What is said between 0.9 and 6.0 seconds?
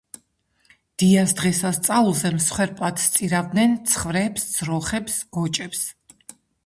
დიას დღესასწაულზე მსხვერპლად სწირავდნენ ცხვრებს, ძროხებს, გოჭებს.